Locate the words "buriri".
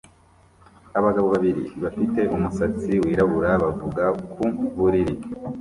4.77-5.15